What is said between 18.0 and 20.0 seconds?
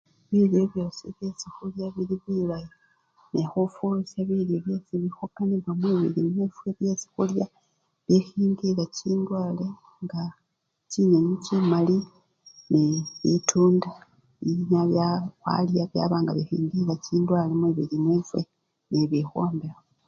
kyefwe nebikhwombekha.